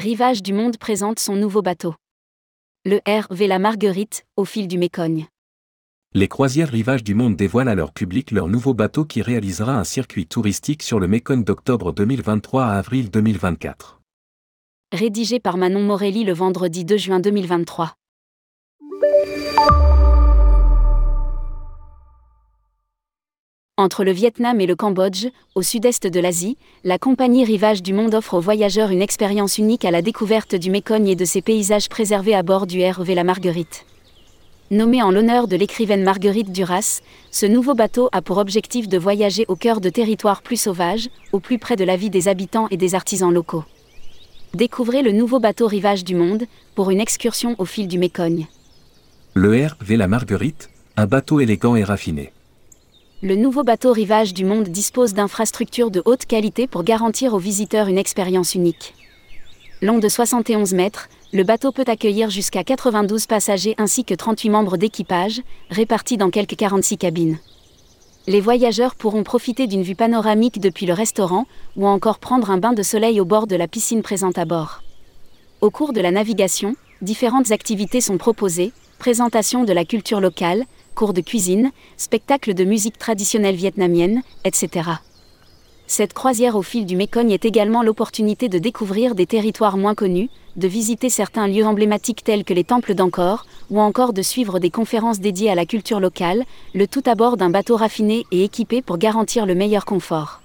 Rivage 0.00 0.42
du 0.42 0.54
Monde 0.54 0.78
présente 0.78 1.18
son 1.18 1.36
nouveau 1.36 1.60
bateau. 1.60 1.94
Le 2.86 3.00
RV 3.06 3.46
La 3.46 3.58
Marguerite, 3.58 4.24
au 4.34 4.46
fil 4.46 4.66
du 4.66 4.78
Mécogne. 4.78 5.26
Les 6.14 6.26
croisières 6.26 6.70
Rivage 6.70 7.04
du 7.04 7.14
Monde 7.14 7.36
dévoilent 7.36 7.68
à 7.68 7.74
leur 7.74 7.92
public 7.92 8.30
leur 8.30 8.48
nouveau 8.48 8.72
bateau 8.72 9.04
qui 9.04 9.20
réalisera 9.20 9.78
un 9.78 9.84
circuit 9.84 10.26
touristique 10.26 10.82
sur 10.82 11.00
le 11.00 11.06
Mécogne 11.06 11.44
d'octobre 11.44 11.92
2023 11.92 12.64
à 12.64 12.78
avril 12.78 13.10
2024. 13.10 14.00
Rédigé 14.90 15.38
par 15.38 15.58
Manon 15.58 15.82
Morelli 15.82 16.24
le 16.24 16.32
vendredi 16.32 16.86
2 16.86 16.96
juin 16.96 17.20
2023. 17.20 17.92
Entre 23.80 24.04
le 24.04 24.12
Vietnam 24.12 24.60
et 24.60 24.66
le 24.66 24.76
Cambodge, 24.76 25.28
au 25.54 25.62
sud-est 25.62 26.06
de 26.06 26.20
l'Asie, 26.20 26.58
la 26.84 26.98
compagnie 26.98 27.46
Rivage 27.46 27.82
du 27.82 27.94
Monde 27.94 28.14
offre 28.14 28.34
aux 28.34 28.40
voyageurs 28.40 28.90
une 28.90 29.00
expérience 29.00 29.56
unique 29.56 29.86
à 29.86 29.90
la 29.90 30.02
découverte 30.02 30.54
du 30.54 30.70
Mécogne 30.70 31.08
et 31.08 31.16
de 31.16 31.24
ses 31.24 31.40
paysages 31.40 31.88
préservés 31.88 32.34
à 32.34 32.42
bord 32.42 32.66
du 32.66 32.84
RV 32.84 33.14
La 33.14 33.24
Marguerite. 33.24 33.86
Nommé 34.70 35.02
en 35.02 35.10
l'honneur 35.10 35.48
de 35.48 35.56
l'écrivaine 35.56 36.02
Marguerite 36.02 36.52
Duras, 36.52 37.00
ce 37.30 37.46
nouveau 37.46 37.74
bateau 37.74 38.10
a 38.12 38.20
pour 38.20 38.36
objectif 38.36 38.86
de 38.86 38.98
voyager 38.98 39.46
au 39.48 39.56
cœur 39.56 39.80
de 39.80 39.88
territoires 39.88 40.42
plus 40.42 40.60
sauvages, 40.60 41.08
au 41.32 41.40
plus 41.40 41.58
près 41.58 41.76
de 41.76 41.84
la 41.84 41.96
vie 41.96 42.10
des 42.10 42.28
habitants 42.28 42.68
et 42.70 42.76
des 42.76 42.94
artisans 42.94 43.32
locaux. 43.32 43.64
Découvrez 44.52 45.00
le 45.00 45.12
nouveau 45.12 45.40
bateau 45.40 45.66
Rivage 45.66 46.04
du 46.04 46.14
Monde 46.14 46.44
pour 46.74 46.90
une 46.90 47.00
excursion 47.00 47.56
au 47.56 47.64
fil 47.64 47.88
du 47.88 47.98
Mécogne. 47.98 48.46
Le 49.32 49.68
RV 49.68 49.96
La 49.96 50.06
Marguerite, 50.06 50.68
un 50.98 51.06
bateau 51.06 51.40
élégant 51.40 51.76
et 51.76 51.84
raffiné 51.84 52.30
le 53.22 53.36
nouveau 53.36 53.64
bateau 53.64 53.92
Rivage 53.92 54.32
du 54.32 54.46
Monde 54.46 54.68
dispose 54.68 55.12
d'infrastructures 55.12 55.90
de 55.90 56.00
haute 56.06 56.24
qualité 56.24 56.66
pour 56.66 56.84
garantir 56.84 57.34
aux 57.34 57.38
visiteurs 57.38 57.88
une 57.88 57.98
expérience 57.98 58.54
unique. 58.54 58.94
Long 59.82 59.98
de 59.98 60.08
71 60.08 60.72
mètres, 60.72 61.10
le 61.34 61.44
bateau 61.44 61.70
peut 61.70 61.84
accueillir 61.86 62.30
jusqu'à 62.30 62.64
92 62.64 63.26
passagers 63.26 63.74
ainsi 63.76 64.04
que 64.04 64.14
38 64.14 64.48
membres 64.48 64.78
d'équipage, 64.78 65.42
répartis 65.68 66.16
dans 66.16 66.30
quelques 66.30 66.56
46 66.56 66.96
cabines. 66.96 67.38
Les 68.26 68.40
voyageurs 68.40 68.94
pourront 68.94 69.22
profiter 69.22 69.66
d'une 69.66 69.82
vue 69.82 69.94
panoramique 69.94 70.58
depuis 70.58 70.86
le 70.86 70.94
restaurant 70.94 71.46
ou 71.76 71.86
encore 71.86 72.20
prendre 72.20 72.50
un 72.50 72.58
bain 72.58 72.72
de 72.72 72.82
soleil 72.82 73.20
au 73.20 73.26
bord 73.26 73.46
de 73.46 73.56
la 73.56 73.68
piscine 73.68 74.00
présente 74.00 74.38
à 74.38 74.46
bord. 74.46 74.82
Au 75.60 75.70
cours 75.70 75.92
de 75.92 76.00
la 76.00 76.10
navigation, 76.10 76.74
différentes 77.02 77.50
activités 77.50 78.00
sont 78.00 78.16
proposées, 78.16 78.72
présentation 78.98 79.64
de 79.64 79.74
la 79.74 79.84
culture 79.84 80.20
locale, 80.20 80.64
cours 81.00 81.14
de 81.14 81.22
cuisine, 81.22 81.70
spectacles 81.96 82.52
de 82.52 82.62
musique 82.62 82.98
traditionnelle 82.98 83.54
vietnamienne, 83.54 84.20
etc. 84.44 84.90
Cette 85.86 86.12
croisière 86.12 86.56
au 86.56 86.62
fil 86.62 86.84
du 86.84 86.94
Mécogne 86.94 87.30
est 87.30 87.46
également 87.46 87.82
l'opportunité 87.82 88.50
de 88.50 88.58
découvrir 88.58 89.14
des 89.14 89.24
territoires 89.24 89.78
moins 89.78 89.94
connus, 89.94 90.28
de 90.56 90.68
visiter 90.68 91.08
certains 91.08 91.48
lieux 91.48 91.64
emblématiques 91.64 92.22
tels 92.22 92.44
que 92.44 92.52
les 92.52 92.64
temples 92.64 92.92
d'Angkor, 92.92 93.46
ou 93.70 93.80
encore 93.80 94.12
de 94.12 94.20
suivre 94.20 94.58
des 94.58 94.68
conférences 94.68 95.20
dédiées 95.20 95.48
à 95.48 95.54
la 95.54 95.64
culture 95.64 96.00
locale, 96.00 96.44
le 96.74 96.86
tout 96.86 97.02
à 97.06 97.14
bord 97.14 97.38
d'un 97.38 97.48
bateau 97.48 97.76
raffiné 97.76 98.26
et 98.30 98.44
équipé 98.44 98.82
pour 98.82 98.98
garantir 98.98 99.46
le 99.46 99.54
meilleur 99.54 99.86
confort. 99.86 100.42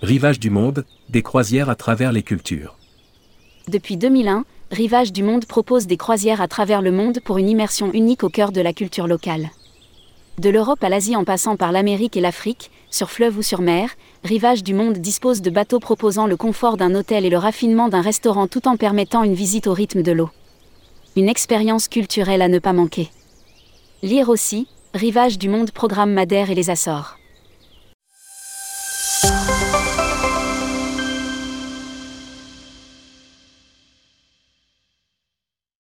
Rivage 0.00 0.40
du 0.40 0.48
monde, 0.48 0.86
des 1.10 1.20
croisières 1.20 1.68
à 1.68 1.74
travers 1.74 2.12
les 2.12 2.22
cultures. 2.22 2.78
Depuis 3.68 3.98
2001, 3.98 4.46
Rivage 4.70 5.12
du 5.12 5.22
monde 5.22 5.44
propose 5.44 5.86
des 5.86 5.98
croisières 5.98 6.40
à 6.40 6.48
travers 6.48 6.80
le 6.80 6.92
monde 6.92 7.20
pour 7.20 7.36
une 7.36 7.50
immersion 7.50 7.92
unique 7.92 8.24
au 8.24 8.30
cœur 8.30 8.52
de 8.52 8.62
la 8.62 8.72
culture 8.72 9.06
locale. 9.06 9.50
De 10.38 10.50
l'Europe 10.50 10.84
à 10.84 10.90
l'Asie 10.90 11.16
en 11.16 11.24
passant 11.24 11.56
par 11.56 11.72
l'Amérique 11.72 12.14
et 12.14 12.20
l'Afrique, 12.20 12.70
sur 12.90 13.10
fleuve 13.10 13.38
ou 13.38 13.42
sur 13.42 13.62
mer, 13.62 13.90
Rivage 14.22 14.62
du 14.62 14.74
Monde 14.74 14.98
dispose 14.98 15.40
de 15.40 15.48
bateaux 15.48 15.80
proposant 15.80 16.26
le 16.26 16.36
confort 16.36 16.76
d'un 16.76 16.94
hôtel 16.94 17.24
et 17.24 17.30
le 17.30 17.38
raffinement 17.38 17.88
d'un 17.88 18.02
restaurant 18.02 18.46
tout 18.46 18.68
en 18.68 18.76
permettant 18.76 19.22
une 19.22 19.32
visite 19.32 19.66
au 19.66 19.72
rythme 19.72 20.02
de 20.02 20.12
l'eau. 20.12 20.28
Une 21.16 21.30
expérience 21.30 21.88
culturelle 21.88 22.42
à 22.42 22.48
ne 22.48 22.58
pas 22.58 22.74
manquer. 22.74 23.08
Lire 24.02 24.28
aussi, 24.28 24.68
Rivage 24.92 25.38
du 25.38 25.48
Monde 25.48 25.70
programme 25.70 26.12
Madère 26.12 26.50
et 26.50 26.54
les 26.54 26.68
Açores. 26.68 27.16